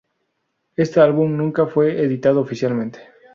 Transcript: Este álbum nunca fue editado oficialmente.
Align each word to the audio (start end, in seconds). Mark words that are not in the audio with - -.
Este 0.77 0.99
álbum 0.99 1.37
nunca 1.37 1.67
fue 1.67 2.01
editado 2.01 2.41
oficialmente. 2.41 3.01